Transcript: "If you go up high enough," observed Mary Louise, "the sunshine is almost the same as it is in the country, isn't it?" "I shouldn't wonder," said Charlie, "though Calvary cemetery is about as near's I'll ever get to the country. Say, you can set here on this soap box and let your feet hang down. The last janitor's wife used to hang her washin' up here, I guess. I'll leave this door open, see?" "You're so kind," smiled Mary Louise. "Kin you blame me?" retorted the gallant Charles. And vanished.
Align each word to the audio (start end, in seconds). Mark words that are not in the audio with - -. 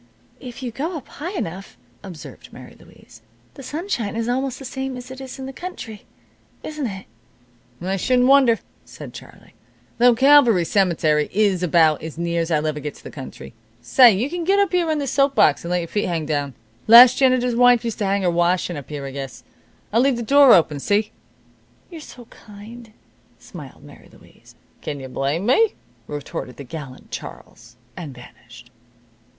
"If 0.39 0.63
you 0.63 0.71
go 0.71 0.97
up 0.97 1.07
high 1.07 1.33
enough," 1.37 1.77
observed 2.01 2.51
Mary 2.51 2.73
Louise, 2.79 3.21
"the 3.53 3.61
sunshine 3.61 4.15
is 4.15 4.27
almost 4.27 4.57
the 4.57 4.65
same 4.65 4.97
as 4.97 5.11
it 5.11 5.21
is 5.21 5.37
in 5.37 5.45
the 5.45 5.53
country, 5.53 6.05
isn't 6.63 6.87
it?" 6.87 7.05
"I 7.83 7.97
shouldn't 7.97 8.27
wonder," 8.27 8.57
said 8.83 9.13
Charlie, 9.13 9.53
"though 9.99 10.15
Calvary 10.15 10.65
cemetery 10.65 11.29
is 11.31 11.61
about 11.61 12.01
as 12.01 12.17
near's 12.17 12.49
I'll 12.49 12.65
ever 12.65 12.79
get 12.79 12.95
to 12.95 13.03
the 13.03 13.11
country. 13.11 13.53
Say, 13.83 14.11
you 14.11 14.27
can 14.27 14.43
set 14.43 14.71
here 14.71 14.89
on 14.89 14.97
this 14.97 15.11
soap 15.11 15.35
box 15.35 15.63
and 15.63 15.69
let 15.69 15.77
your 15.77 15.87
feet 15.87 16.07
hang 16.07 16.25
down. 16.25 16.55
The 16.87 16.93
last 16.93 17.19
janitor's 17.19 17.53
wife 17.55 17.85
used 17.85 17.99
to 17.99 18.05
hang 18.07 18.23
her 18.23 18.31
washin' 18.31 18.77
up 18.77 18.89
here, 18.89 19.05
I 19.05 19.11
guess. 19.11 19.43
I'll 19.93 20.01
leave 20.01 20.15
this 20.17 20.25
door 20.25 20.55
open, 20.55 20.79
see?" 20.79 21.11
"You're 21.91 22.01
so 22.01 22.25
kind," 22.25 22.91
smiled 23.37 23.83
Mary 23.83 24.09
Louise. 24.11 24.55
"Kin 24.81 24.99
you 24.99 25.09
blame 25.09 25.45
me?" 25.45 25.75
retorted 26.07 26.57
the 26.57 26.63
gallant 26.63 27.11
Charles. 27.11 27.75
And 27.95 28.15
vanished. 28.15 28.71